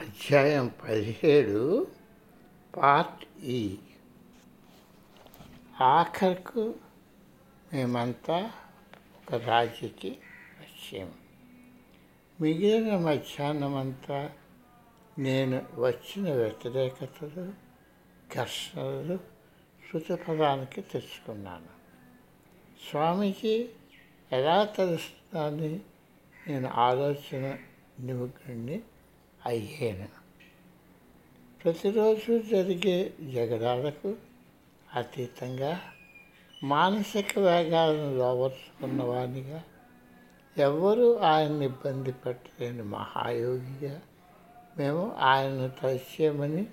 అధ్యాయం 0.00 0.74
పదిహేడు 0.84 1.86
పార్ట్ 2.76 3.44
ఈ. 3.44 3.78
ఆఖరకు 5.80 6.74
మేమంతా 7.72 8.52
ఒక 9.18 9.34
రాజుకి 9.34 10.18
వచ్చాము 10.60 11.12
మిగిలిన 12.40 12.96
మధ్యాహ్నం 12.96 13.76
అంతా 13.76 14.32
నేను 15.18 15.66
వచ్చిన 15.74 16.32
వ్యతిరేకతలు 16.32 17.52
ఘర్షణలు 18.36 19.20
శృతపదానికి 19.90 20.80
తెచ్చుకున్నాను. 20.80 21.68
స్వామికి 22.90 23.68
ఎలా 24.32 24.64
తెలుస్తుందని 24.64 25.80
నేను 26.48 26.68
ఆలోచన 26.68 27.58
నిమగ్నుడిని 28.00 28.82
అయ్యాను. 29.46 30.08
ప్రతిరోజు 31.64 32.38
జరిగే 32.38 33.14
జగడాలకు 33.20 34.16
అతీతంగా 34.94 35.80
మానసిక 36.64 37.38
వేగాలను 37.38 38.18
లోపరుచుకున్నవాడిగా 38.18 39.64
ఎవ్వరూ 40.58 41.16
ఆయన్ని 41.16 41.64
ఇబ్బంది 41.64 42.12
పెట్టలేని 42.12 42.82
మహాయోగిగా 42.82 44.00
మేము 44.78 45.16
ఆయనను 45.18 45.68
తలచేయమని 45.68 46.66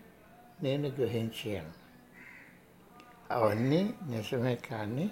నేను 0.63 0.89
గ్రహించాను. 0.89 1.71
అవన్నీ 3.31 3.93
నిజమే 4.09 4.55
కానీ 4.55 5.09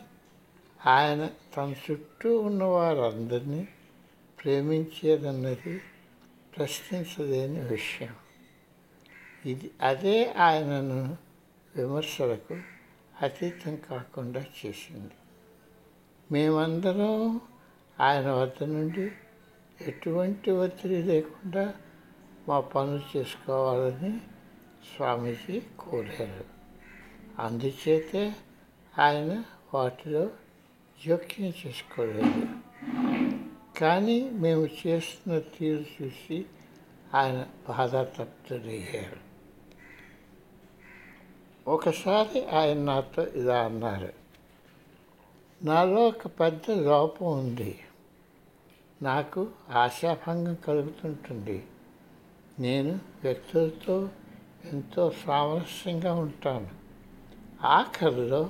ఆయన 0.85 1.29
తన 1.57 1.73
చుట్టూ 1.91 2.39
ఉన్న 2.39 2.63
వారందరినీ 2.63 3.67
ప్రేమించేదన్నది 4.43 5.81
ప్రశ్నించలేని 6.57 7.59
విషయం. 7.59 8.15
ఇది 9.45 9.71
అదే 9.81 10.33
ఆయనను 10.33 11.17
విమర్శలకు 11.75 12.57
అతీతం 13.21 13.75
కాకుండా 13.75 14.45
చేసింది. 14.65 15.13
మేమందరం 16.31 17.41
ఆయన 17.99 18.31
వద్ద 18.31 18.63
నుండి 18.63 19.11
ఎటువంటి 19.81 20.51
ఒత్తిడి 20.51 21.03
లేకుండా 21.03 21.73
మా 22.47 22.59
పనులు 22.59 23.17
చేసుకోవాలని 23.17 24.19
స్వామీజీ 24.95 25.61
కోరారు. 25.79 26.45
అందుచేతే 27.39 28.35
ఆయన 28.99 29.43
వాటిలో 29.73 30.29
జోక్యం 31.07 31.53
చేసుకోలేదు. 31.67 32.64
కానీ 33.77 34.29
మేము 34.29 34.67
చేస్తున్న 34.87 35.39
తీరు 35.39 36.03
చూసి 36.03 36.45
ఆయన 37.13 37.47
బాధాతప్తుడయ్యారు 37.69 39.25
ఒకసారి 41.67 42.45
ఆయన 42.45 42.77
నాతో 42.77 43.27
ఇలా 43.27 43.57
అన్నారు 43.57 44.25
నాలో 45.63 46.07
ఒక 46.07 46.27
పెద్ద 46.27 46.71
లోపం 46.71 47.39
ఉంది. 47.39 47.79
నాకు 49.01 49.47
ఆశాభంగం 49.69 50.55
కలుగుతుంటుంది. 50.55 51.65
నేను 52.59 52.99
వ్యక్తులతో 53.23 54.09
ఎంతో 54.65 55.11
సామరస్యంగా 55.11 56.13
ఉంటాను. 56.13 56.69
ఆఖరిలో 57.61 58.49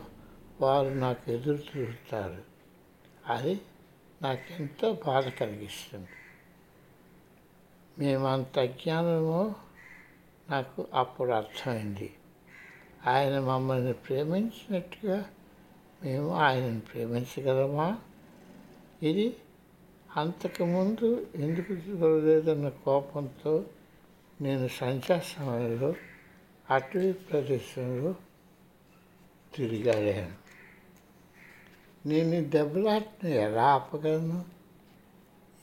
వారు 0.62 0.90
నాకు 0.90 1.32
ఎదురు 1.32 1.58
తిరుగుతారు. 1.58 2.42
అది 3.28 3.62
నాకెంతో 4.22 4.98
బాధ 5.08 5.28
కలిగిస్తుంది. 5.28 6.08
మేమంత 8.00 8.60
అజ్ఞానమో 8.60 9.56
నాకు 10.50 10.88
అప్పుడు 10.94 11.32
అర్థమైంది. 11.32 12.14
ఆయన 13.08 13.40
మమ్మల్ని 13.40 13.94
ప్రేమించినట్టుగా 13.94 15.26
మేము 16.04 16.36
ఆయనను 16.36 16.80
ప్రేమించగలమా? 16.80 17.98
ఇది 19.04 19.36
అంతకుముందు 20.16 21.28
ఎందుకు 21.36 21.74
చూడలేదన్న 21.74 22.70
కోపంతో 22.70 23.66
నేను 24.42 24.68
సంధ్యా 24.68 25.20
సమయంలో 25.20 25.96
అటవీ 26.70 27.12
ప్రదేశంలో 27.12 28.16
తిరిగాడాను. 29.56 30.45
నేను 32.06 32.36
ఈ 32.36 32.42
దెబ్బలాటను 32.42 33.30
ఎలా 33.30 33.64
ఆపగలను? 33.64 34.46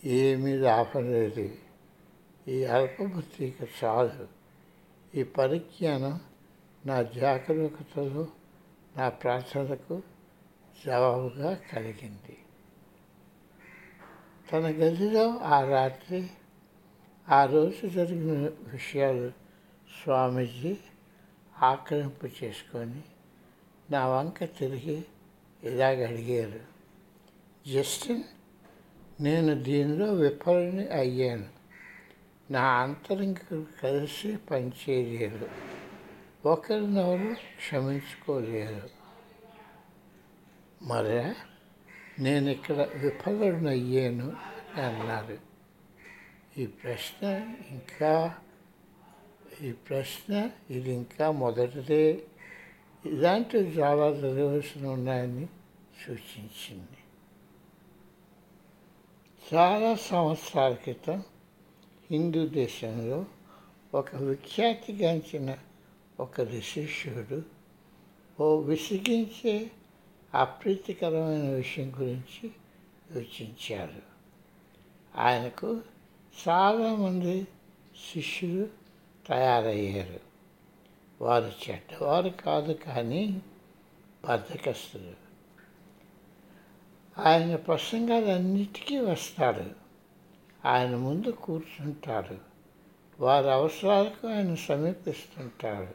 ఏమీ 0.05 0.65
ఆపలేదు 0.65 1.55
ఈ 2.49 2.65
అల్పబుద్ధిక 2.65 3.85
చాలు. 3.85 4.29
ఈ 5.15 5.23
పరిజ్ఞానం 5.23 6.21
నా 6.87 7.03
జాగరూకతలో 7.03 8.27
నా 8.97 9.09
ప్రార్థనలకు 9.09 10.03
జవాబుగా 10.87 11.59
కలిగింది. 11.73 12.39
తన 14.53 14.67
గదిలో 14.67 15.39
ఆ 15.39 15.65
రాత్రి 15.65 16.31
ఆ 17.29 17.45
రోజు 17.45 17.87
జరిగిన 17.87 18.51
విషయాలు 18.73 19.33
స్వామీజీ 20.03 20.77
ఆక్రమింపు 21.63 22.45
చేసుకొని 22.45 23.03
నా 23.91 24.09
వంక 24.09 24.45
తిరిగి 24.45 25.05
ఇలాగ 25.65 26.07
అడిగారు. 26.07 26.61
జస్టిన్ 27.73 28.23
నేను 29.23 29.63
దీనిలో 29.63 30.13
విఫలని 30.13 30.89
అయ్యాను. 30.89 31.49
నా 32.51 32.63
అంతరంగికులు 32.63 33.67
కలిసి 33.83 34.37
పనిచేయలేరు 34.37 35.49
ఒకరినొకరు 36.49 37.35
క్షమించుకోలేరు 37.35 38.89
మరి 40.85 41.33
నేను 42.23 42.51
ఇక్కడ 42.51 42.89
విఫలునయ్యాను 42.95 44.37
అని 44.75 44.83
అన్నారు. 44.83 45.39
ఈ 46.59 46.67
ప్రశ్న 46.67 47.55
ఇంకా 47.71 48.35
ఈ 49.63 49.73
ప్రశ్న 49.73 50.51
ఇది 50.71 50.91
ఇంకా 50.93 51.31
మొదటిదే 51.31 52.25
ఇలాంటివి 53.07 53.81
చాలా 53.81 54.13
జరగవలసి 54.13 54.87
ఉన్నాయని 54.87 55.47
సూచించింది. 56.07 56.99
చాలా 59.55 59.95
సంవత్సరాల 59.95 60.73
క్రితం 60.73 61.23
హిందూ 62.11 62.47
దేశంలో 62.47 63.27
ఒక 63.95 64.17
విఖ్యాతిగాంచిన 64.17 65.57
ఒక 66.21 66.41
ఋషిష్యుడు 66.41 67.43
ఓ 68.41 68.57
విసిగించే 68.57 69.71
అప్రీతికరమైన 70.35 71.51
విషయం 71.51 71.93
గురించి 71.99 72.51
యోచించారు. 73.17 74.03
ఆయనకు 75.17 75.81
చాలామంది 76.49 77.47
శిష్యులు 78.15 78.69
తయారయ్యారు. 79.27 80.32
వారు 81.23 81.53
చెడ్డవారు 81.69 82.29
కాదు 82.29 82.73
కానీ 82.73 83.43
బద్దకస్తులు. 84.29 85.13
ఆయన 87.21 87.57
ప్రసంగాలన్నిటికీ 87.57 88.99
వస్తాడు. 88.99 89.65
ఆయన 90.69 90.97
ముందు 90.97 91.31
కూర్చుంటాడు. 91.31 92.37
వారి 93.23 93.51
అవసరాలకు 93.51 94.29
ఆయన 94.29 94.55
సమీపిస్తుంటాడు. 94.55 95.95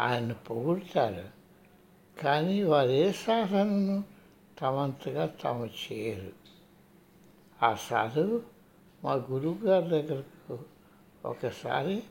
ఆయన 0.00 0.32
పొగుడతారు 0.32 1.24
కానీ 2.20 2.62
వారు 2.62 2.90
ఏ 2.90 3.12
సాధనను 3.12 4.04
తమంతగా 4.60 5.26
తాము 5.26 5.66
చేయరు. 5.66 6.32
ఆ 7.62 7.74
సాధువు 7.74 8.42
మా 9.04 9.12
గురువు 9.12 9.66
గారి 9.66 9.88
దగ్గరకు 9.88 10.58
ఒకసారి 11.24 12.02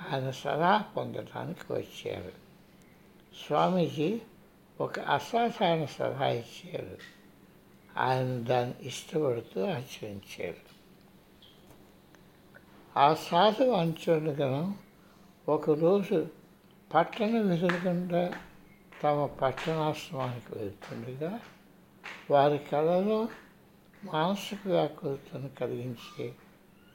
ఆయన 0.00 0.30
సలహా 0.30 0.78
పొందడానికి 0.78 1.72
వచ్చారు. 1.72 2.32
స్వామీజీ 3.46 4.20
ఒక 4.80 5.00
అసాధారణ 5.00 5.84
సలహా 5.84 6.26
ఇచ్చారు. 6.26 6.98
ఆయన 7.96 8.40
దాన్ని 8.42 8.74
ఇష్టపడుతూ 8.80 9.64
ఆచరించారు. 9.64 10.76
ఆ 12.98 13.14
సాధువు 13.14 13.72
అంచుండగా 13.72 14.72
ఒకరోజు 15.48 16.28
పట్టణ 16.94 17.40
విధులుగుండా 17.40 18.32
తమ 19.02 19.26
పట్టణాశ్రమానికి 19.26 20.58
వెళ్తుండగా 20.58 21.40
వారి 22.30 22.58
కళలో 22.58 23.28
మానసిక 24.04 24.58
వ్యాకులతను 24.66 25.48
కలిగించే 25.48 26.34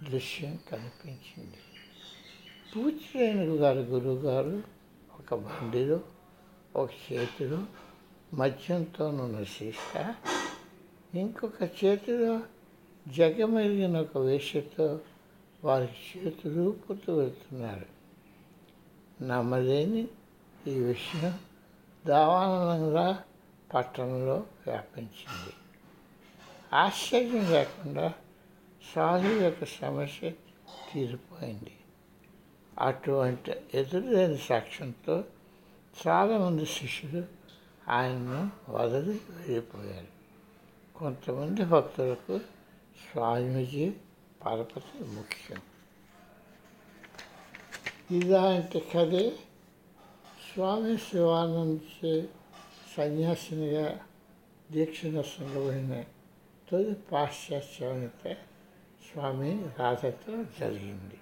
దృశ్యం 0.10 0.60
కనిపించింది. 0.72 1.58
పూజ్యులైన 2.76 3.62
గారి 3.62 3.80
గురువుగారు 3.80 4.64
ఒక 5.20 5.36
బండిలో 5.36 6.00
ఒక 6.76 6.90
చేతిలో 7.12 7.66
మద్యంతోనున్న 8.34 9.44
సీస 9.44 10.16
ఇంకొక 11.16 11.64
చేతిలో 11.64 12.42
జగమెరిగిన 13.08 14.00
ఒక 14.00 14.18
వేషతో 14.18 15.00
వారికి 15.64 16.20
చేతులు 16.20 16.78
పుట్టు 16.90 17.12
వెళ్తున్నారు. 17.12 17.86
నమ్మలేని 19.24 20.08
ఈ 20.68 20.80
విషయం 20.80 21.40
దావానందంగా 22.08 23.24
పట్టణంలో 23.74 24.36
వ్యాపించింది. 24.36 25.54
ఆశ్చర్యం 26.74 27.52
లేకుండా 27.52 28.14
సాధు 28.96 29.28
యొక్క 29.28 29.66
సమస్య 29.66 30.30
తీరిపోయింది. 30.94 31.72
అటువంటి 32.80 33.52
ఎదురులేని 33.74 34.38
సాక్ష్యంతో 34.38 35.24
చాలామంది 36.08 36.66
శిష్యులు 36.66 37.26
ఆయనను 37.90 38.52
వదిలి 38.70 39.12
వెళ్ళిపోయారు. 39.12 40.08
కొంతమంది 40.96 41.66
భక్తులకు 41.66 42.40
స్వామీజీ 43.12 43.94
పరపతి 44.46 45.04
ముఖ్యం. 45.04 45.62
ఇలాంటి 48.12 48.80
కథే 48.80 49.30
స్వామి 50.54 50.98
శివానంద్ 50.98 52.24
సన్యాసినిగా 52.98 54.00
దీక్షణ 54.72 55.22
సంగమైన 55.22 56.04
తొలి 56.72 56.94
పాశ్చాత్యవనిత 56.94 58.34
స్వామి 59.12 59.70
రాధతో 59.80 60.44
జరిగింది. 60.60 61.18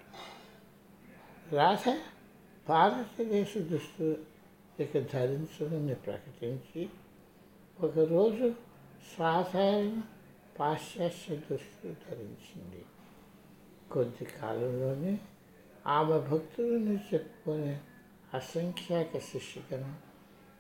రాధ 1.54 1.98
భారతదేశ 2.70 3.58
దుస్తులు 3.58 4.18
ఇక 4.84 5.00
ధరించదని 5.14 5.96
ప్రకటించి 5.96 6.90
ఒకరోజు 7.82 8.54
సాధారణ 9.18 10.02
పాశ్చాత్య 10.60 11.36
దుస్తులు 11.36 11.96
ధరించింది. 12.10 12.86
కొద్ది 13.92 14.26
కాలంలోనే 14.26 15.20
ఆమె 15.88 16.20
భక్తులని 16.20 17.00
చెప్పుకునే 17.14 17.82
అసంఖ్యాక 18.34 19.18
శిష్యులను 19.18 19.96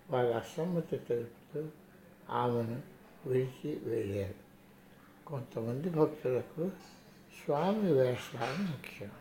వారి 0.09 0.33
అసమ్మతి 0.33 0.97
తెలుపుతూ 0.97 1.67
ఆమెను 2.29 2.81
విడిచి 3.25 3.79
వెళ్ళారు 3.83 4.33
కొంతమంది 5.27 5.89
భక్తులకు 5.89 6.69
స్వామి 7.45 7.93
వేషాలు 7.93 8.61
ముఖ్యం. 8.61 9.11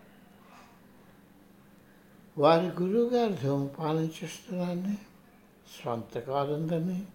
వారి 2.38 2.66
గురువుగారు 2.66 3.32
ధూమపానం 3.32 4.04
చేస్తున్నారని 4.04 4.98
స్వంత 5.82 6.18
కారుందని 6.18 7.06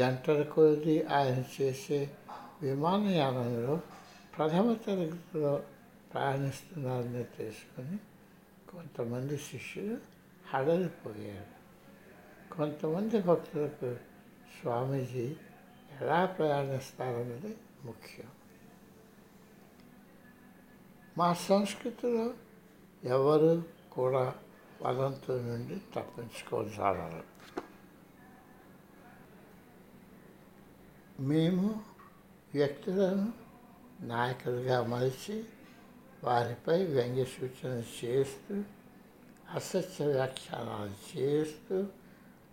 గంటల 0.00 0.42
కొద్ది 0.42 1.04
ఆయన 1.04 1.44
చేసే 1.62 2.10
విమానయానంలో 2.62 3.80
ప్రథమ 4.38 4.72
తరగతిలో 4.86 5.62
ప్రయాణిస్తున్నారని 6.14 7.24
తెలుసుకొని 7.24 7.96
కొంతమంది 8.70 9.36
శిష్యులు 9.36 9.98
హడలిపోయారు. 10.54 11.58
కొంతమంది 12.54 13.20
భక్తులకు 13.20 13.96
స్వామీజీ 14.60 15.36
ఎలా 16.00 16.26
ప్రయాణిస్తారన్నది 16.26 17.56
ముఖ్యం. 17.84 18.26
మా 21.18 21.32
సంస్కృతిలో 21.32 22.34
ఎవరు 23.04 23.62
కూడా 23.92 24.34
వదంతుల 24.82 25.40
నుండి 25.42 25.80
తప్పించుకోజాలరు 25.94 27.24
మేము 31.20 31.80
వ్యక్తులను 32.54 33.32
నాయకులుగా 34.06 34.82
మలిచి 34.82 35.44
వారిపై 36.24 36.84
వ్యంగ్య 36.84 37.24
సూచన 37.24 37.82
చేస్తూ 37.98 38.62
అసత్య 39.54 40.06
వ్యాఖ్యానాలు 40.06 40.96
చేస్తూ 41.10 41.86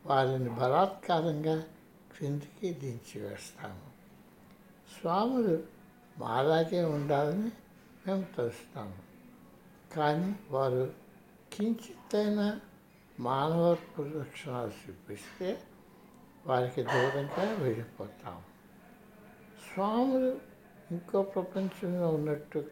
వారిని 0.06 0.50
బలాత్కారంగా 0.50 1.64
క్రిందికి 2.12 2.74
దించివేస్తాము 2.74 3.88
స్వాములు 4.96 5.64
మాలాగే 6.18 6.84
ఉండాలని 6.84 7.52
మేము 8.08 8.26
తలుస్తాము. 8.38 8.98
కానీ 9.96 10.36
వారు 10.50 11.05
కించితైనా 11.56 12.60
మానవత్వ 13.20 14.04
లక్షణాలు 14.04 14.72
చూపిస్తే 14.90 15.64
వారికి 16.46 16.84
దూరంగా 16.84 17.54
వెళ్ళిపోతాం. 17.54 18.42
స్వాములు 19.74 20.40
ఇంకో 20.92 21.22
ప్రపంచంలో 21.22 22.08
ఉన్నట్టు 22.10 22.66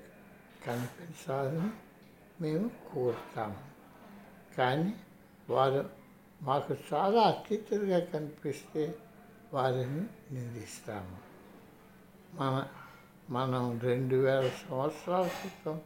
కనిపించాలని 0.68 1.70
మేము 2.42 2.72
కోరుతాము 2.94 3.58
కానీ 4.58 4.94
వారు 5.50 5.90
మాకు 6.42 6.76
చాలా 6.94 7.22
అతిథులుగా 7.22 8.00
కనిపిస్తే 8.00 8.98
వారిని 9.54 10.08
నిందిస్తాము. 10.32 11.18
మన 12.34 12.68
మనం 13.30 13.80
రెండు 13.80 14.16
వేల 14.16 14.52
సంవత్సరాల 14.70 15.28
క్రితం 15.28 15.82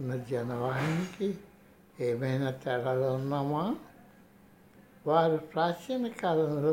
ఉన్న 0.00 0.16
జనవాహినికి 0.16 1.38
ఏమైనా 2.00 2.50
తేడాలు 2.50 3.00
ఉన్నామా? 3.00 3.76
వారు 5.06 5.36
ప్రాచీన 5.36 6.08
కాలంలో 6.08 6.72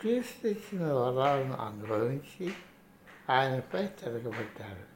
క్రీస్తు 0.00 0.46
ఇచ్చిన 0.46 0.92
వరాలను 0.92 1.54
అనుభవించి 1.54 2.52
ఆయనపై 3.30 3.86
తిరగబడ్డారు. 3.86 4.92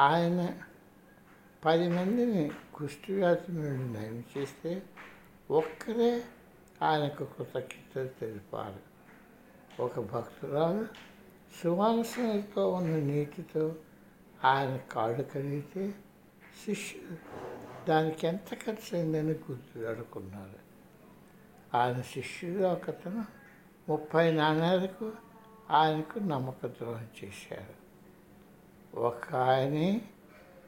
ఆయన 0.00 0.58
పది 1.64 1.88
మందిని 1.88 2.50
కుష్టివ్యాధి 2.74 3.52
నుండి 3.52 4.00
నయం 4.00 4.24
చేస్తే 4.38 4.82
ఒక్కరే 5.50 6.24
ఆయనకు 6.82 7.24
కృతజ్ఞతలు 7.24 8.08
తెలిపారు. 8.08 8.94
ఒక 9.82 10.00
భక్తురాలు 10.00 10.86
సువాసనతో 11.62 12.68
ఉన్న 12.68 12.96
నీటితో 12.96 13.76
ఆయన 14.44 14.76
కాళ్ళు 14.76 15.22
కడిగితే 15.22 15.94
శిష్యుడు 16.62 17.16
దానికి 17.88 18.22
ఎంత 18.26 18.48
ఖర్చు 18.64 18.90
అయిందని 18.96 19.34
గుర్తు 19.44 19.78
అడుకున్నారు 19.86 20.60
ఆయన 21.74 22.00
శిష్యుడు 22.12 22.62
ఒకతను 22.66 23.22
ముప్పై 23.88 24.26
నాణ్యాలకు 24.30 25.06
ఆయనకు 25.70 26.18
నమ్మక 26.24 26.66
ద్రోహం 26.76 27.08
చేశారు 27.18 27.74
ఒక 29.00 29.34
ఆయనే 29.44 29.88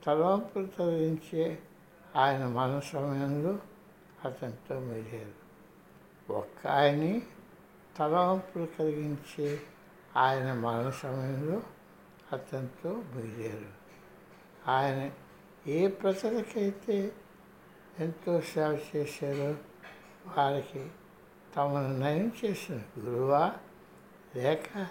తలంపులు 0.06 0.66
తొలగించే 0.76 1.44
ఆయన 2.16 2.43
మన 2.50 2.81
సమయంలో 2.88 3.55
అతనితో 4.24 4.74
మిగిలారు 4.81 5.34
ఒక్క 6.28 6.60
ఆయని 6.72 7.12
తలంపులు 7.96 8.66
కలిగించే 8.78 9.48
ఆయన 10.16 10.48
మరణ 10.60 10.88
సమయంలో 11.00 11.58
అతనితో 12.32 12.90
మిగిలారు 13.14 13.70
ఆయన 14.69 15.00
ఏ 15.67 15.89
ప్రజలకైతే 15.89 17.13
ఎంతో 18.01 18.41
సేవ 18.41 18.79
చేశారో 18.96 19.56
వారికి 20.37 20.89
తమను 21.56 21.99
నయం 21.99 22.32
చేసిన 22.44 22.82
గురువా 22.99 23.53
లేక 24.37 24.87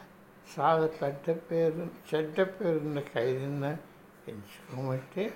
చాలా 0.59 0.87
పెద్ద 0.87 1.31
పేరు 1.51 1.87
చెడ్డ 2.15 2.41
పేరున్న 2.41 2.99
ఖైదీన 2.99 3.77
ఎంచుకోమంటే 4.27 5.33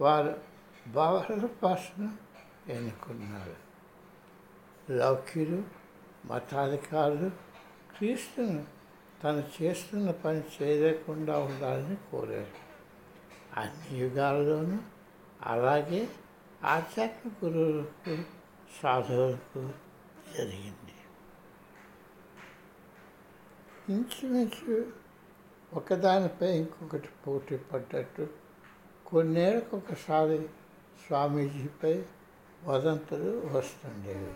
వారు 0.00 0.40
బహుళ 0.88 1.48
భాషను 1.62 2.12
ఎన్నుకున్నారు. 2.72 3.56
లౌక్యులు 4.92 5.62
మతాధికారులు 6.26 7.28
క్రీస్తును 7.96 8.64
తను 9.24 9.62
చేస్తున్న 9.62 10.10
పని 10.10 10.42
చేయలేకుండా 10.62 11.38
ఉండాలని 11.38 11.96
కోరారు. 11.96 12.69
అన్ని 13.56 13.98
యుగాల్లోనూ 13.98 14.78
అలాగే 15.42 16.08
ఆధ్యాత్మిక 16.64 17.44
గురువులకు 17.44 18.22
సాధువులకు 18.82 19.70
జరిగింది. 20.36 20.74
ఇంచుమించు 23.88 24.92
ఒకదానిపై 25.74 26.58
ఇంకొకటి 26.58 27.08
పోటీ 27.26 27.56
పడ్డట్టు 27.56 28.28
కొన్నేళ్ళకు 29.06 29.76
ఒకసారి 29.76 30.48
స్వామీజీపై 31.06 32.04
వదంతులు 32.64 33.46
వస్తుండేవి. 33.46 34.34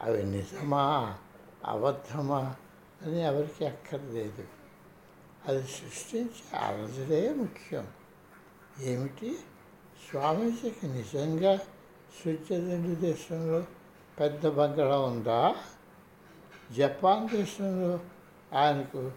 అవి 0.00 0.22
నిజమా 0.22 1.18
అబద్ధమా 1.64 2.56
అని 3.02 3.20
ఎవరికి 3.20 3.66
అక్కర్లేదు. 3.66 4.44
అది 5.48 5.62
సృష్టించే 5.62 6.58
అలజడే 6.58 7.34
ముఖ్యం. 7.34 7.88
ఏమిటి? 8.80 9.38
స్వామీజీకి 10.10 10.86
నిజంగా 10.86 11.56
స్విట్జర్లాండ్ 12.22 12.98
దేశంలో 13.00 13.64
పెద్ద 14.20 14.48
బంగళా 14.48 14.98
ఉందా? 14.98 15.54
జపాన్ 16.72 17.28
దేశంలో 17.28 18.00
ఆయనకు 18.58 19.10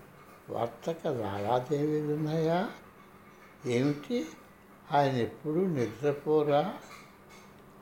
వర్తక 0.49 1.07
లావాదేవీలు 1.07 2.13
ఉన్నాయా? 2.13 2.69
ఏమిటి? 3.65 4.27
ఆయన 4.91 5.15
ఎప్పుడూ 5.15 5.67
నిద్రపోరా? 5.67 6.73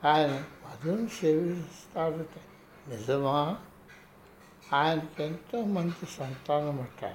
ఆయన 0.04 0.30
మధును 0.30 1.08
సేవిస్తాడట 1.08 2.40
నిజమా? 2.88 3.58
ఆయనకి 4.72 5.22
ఎంతో 5.22 5.62
మంచి 5.62 6.06
సంతానమట 6.18 7.12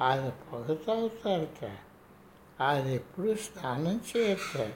ఆయన 0.00 0.28
పొగ 0.28 0.74
తాగుతారట. 0.74 1.70
ఆయన 2.60 2.86
ఎప్పుడూ 2.86 3.34
స్నానం 3.34 4.00
చేయట 4.16 4.72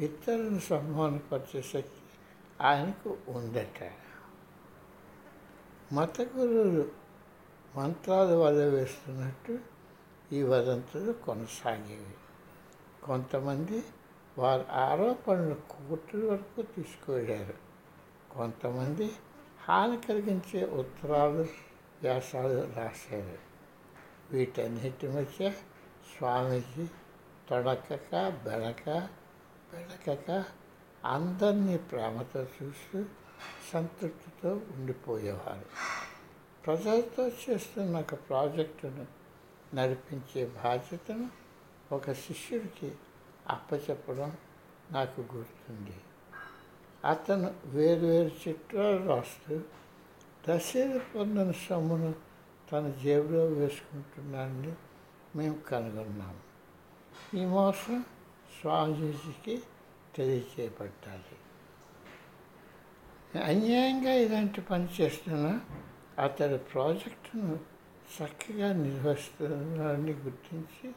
ఇతరులను 0.00 0.58
సంహానపరిచే 0.58 1.62
శక్తి 1.62 2.02
ఆయనకు 2.60 3.16
ఉందట. 3.28 3.90
మత 5.92 6.20
గురువులు 6.20 6.88
మంత్రాలు 7.76 8.34
వల్ల 8.34 8.64
వేస్తున్నట్టు 8.64 9.58
ఈ 10.32 10.42
వదంతులు 10.42 11.12
కొనసాగేవి. 11.12 12.14
కొంతమంది 13.06 13.84
వారి 14.38 14.64
ఆరోపణలు 14.70 15.54
కోర్టుల 15.54 16.30
వరకు 16.30 16.62
తీసుకువెళ్ళారు. 16.62 17.54
కొంతమంది 18.34 19.12
హాని 19.68 20.00
కలిగించే 20.00 20.66
ఉత్తరాలు 20.66 21.46
వ్యాసాలు 22.02 22.72
రాశారు. 22.76 23.38
వీటన్నిటి 24.30 25.08
మధ్య 25.08 25.52
స్వామీజీ 26.18 26.86
తొడకక 27.48 28.28
బెడక 28.44 29.08
బెడకక 29.72 30.44
అందరినీ 31.04 31.76
ప్రేమతో 31.76 32.42
చూస్తూ 32.42 33.04
సంతృప్తితో 33.72 34.50
ఉండిపోయేవారు. 34.52 35.66
ప్రజలతో 36.66 37.28
చేస్తున్న 37.28 37.98
ఒక 37.98 38.14
ప్రాజెక్టును 38.14 39.06
నడిపించే 39.74 40.44
బాధ్యతను 40.64 41.30
ఒక 41.92 42.12
శిష్యుడికి 42.12 42.92
అప్పచెప్పడం 43.50 44.36
నాకు 44.92 45.20
గుర్తుంది. 45.20 45.96
అతను 47.04 47.54
వేరువేరు 47.64 48.48
చిత్రాలు 48.48 49.08
రాస్తూ 49.08 49.60
రసీదు 50.48 50.98
పొందిన 50.98 51.50
సొమ్మును 51.50 52.14
తన 52.72 52.92
జేబులో 53.02 53.46
వేసుకుంటున్నాడని 53.46 54.72
మేము 55.36 55.54
కనుగొన్నాము. 55.54 56.40
ఈ 57.36 57.44
మోసం 57.44 58.04
స్వామీజీకి 58.60 59.62
తెలియచేయబట్టాలి. 60.14 61.36
అన్యాయంగా 63.44 64.12
ఇలాంటి 64.12 64.60
పని 64.60 64.88
చేస్తున్న 65.00 65.60
అతడి 66.18 66.58
ప్రాజెక్టును 66.58 67.58
చక్కగా 68.14 68.72
నిర్వహిస్తున్నారని 68.72 70.12
గుర్తించి 70.12 70.94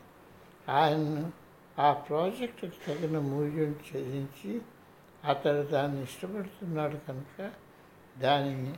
ఆయన్ను 0.70 1.32
ఆ 1.80 1.94
ప్రాజెక్టుకు 1.94 2.88
తగిన 2.88 3.20
మూల్యం 3.20 3.76
చెల్లించి 3.88 4.62
అతడు 5.26 5.62
దాన్ని 5.62 6.04
ఇష్టపడుతున్నాడు 6.04 6.98
కనుక 6.98 7.52
దానిని 8.18 8.74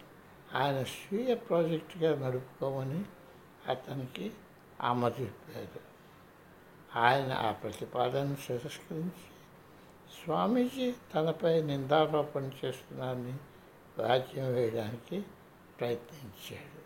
ఆయన 0.55 0.83
స్వీయ 0.83 1.35
ప్రాజెక్టుగా 1.35 2.27
నడుపుకోమని 2.27 3.03
అతనికి 3.67 4.31
ఆమోదించలేదు 4.81 5.79
ఆయన 6.95 7.33
ఆ 7.33 7.51
ప్రతిపాదనను 7.51 8.35
తిరస్కరించి 8.35 9.25
స్వామీజీ 10.23 10.93
తనపై 11.15 11.61
నిందారోపణ 11.61 12.49
చేస్తున్నారని 12.65 13.35
వాక్యం 14.01 14.53
వేయడానికి 14.53 15.21
ప్రయత్నించాడు. 15.79 16.78